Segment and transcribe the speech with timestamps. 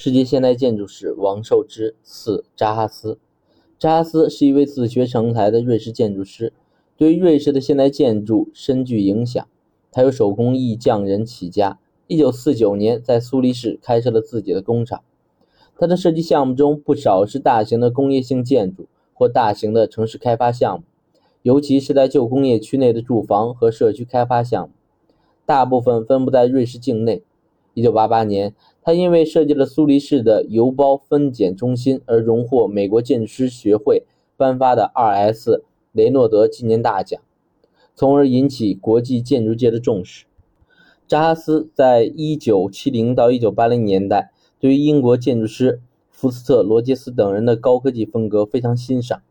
[0.00, 3.18] 世界现代建筑史王受之四扎哈斯。
[3.80, 6.52] 扎哈斯是一位自学成才的瑞士建筑师，
[6.96, 9.44] 对瑞士的现代建筑深具影响。
[9.90, 15.02] 他由手工艺匠人起家，1949年在苏黎世开设了自己的工厂。
[15.76, 20.84] 他的设计项目中不少是大型的工业性建筑或大型的城市开发项目，
[21.42, 24.74] 尤其是在旧工业区内的住房和社区开发项目，
[25.44, 27.24] 大部分分布在瑞士境内。
[27.82, 28.54] 1988年。
[28.82, 34.04] 他因为设计了苏黎世的邮包分拣中心而荣获美国建筑师学会
[34.36, 37.20] 颁发的 2S 雷诺德纪念大奖，
[37.94, 40.24] 从而引起国际建筑界的重视。
[41.06, 49.22] 扎哈斯在1970到1980年代对于英国建筑师福斯特·罗杰斯等人的高科技风格非常欣赏，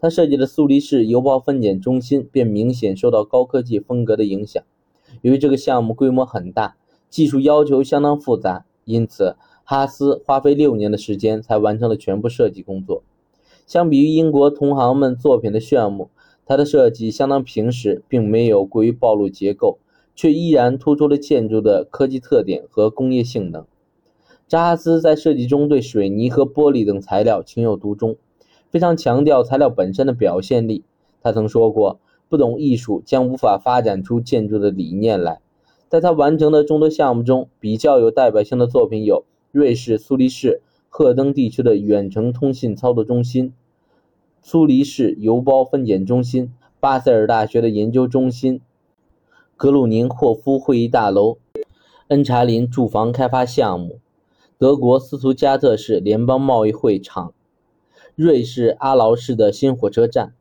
[0.00, 4.62] 他设计的苏黎世邮包分拣中心便明显受到高科技风格的影响。
[5.22, 6.76] 由于这个项目规模很大，
[7.08, 8.64] 技术要求相当复杂。
[8.84, 13.02] 因此，哈斯花费六年的时间才完成了全部设计工作。
[13.66, 16.08] 相比于英国同行们作品的炫目，
[16.44, 19.78] 他的设计相当平实，并没有过于暴露结构，
[20.14, 23.66] 却依然突出了建筑的科技特点和工业性能。
[24.46, 28.14] 扎哈斯在设计中对水泥和玻璃等材料情有独钟，
[28.70, 30.84] 非常强调材料本身的表现力。
[31.20, 31.98] 他曾说过
[32.30, 35.40] ：“不懂艺术，将无法发展出建筑的理念来。”
[35.88, 43.52] 在他完成的众多项目中，比较有代表性的作品有瑞士苏黎世赫登地区的远程通信操作中心、
[44.42, 48.60] 苏黎世邮包分拣中心、巴塞尔大学的研究中心、
[49.56, 51.38] 格鲁宁霍夫会议大楼、
[52.08, 54.00] 恩查林住房开发项目、
[54.58, 57.32] 德国斯图加特市联邦贸易会场、
[58.16, 60.34] 瑞士阿劳市的新火车站、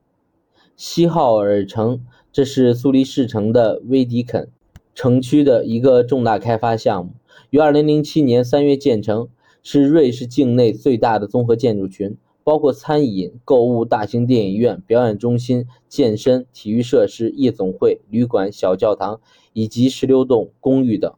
[0.75, 4.49] 西浩尔城，这是苏黎世城的威迪肯。
[4.95, 7.11] 城区的一个重大开发项目，
[7.49, 9.27] 于2007年3月建成，
[9.61, 12.15] 是瑞士境内最大的综合建筑群，
[12.45, 19.19] 包括餐饮、购物、大型电影院、表演中心、健身、体育设施、夜总会、旅馆、小教堂
[19.51, 21.13] 以及十六栋公寓等。